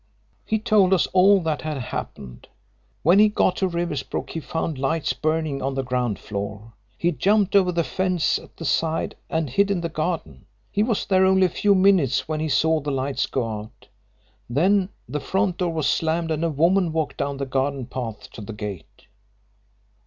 [0.45, 2.47] "He told us all that had happened.
[3.03, 6.73] When he got to Riversbrook he found lights burning on the ground floor.
[6.97, 10.47] He jumped over the fence at the side and hid in the garden.
[10.71, 13.87] He was there only a few minutes when he saw the lights go out.
[14.49, 18.41] Then the front door was slammed and a woman walked down the garden path to
[18.41, 19.05] the gate."